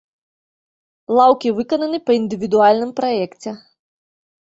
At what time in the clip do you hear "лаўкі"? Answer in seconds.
1.19-1.53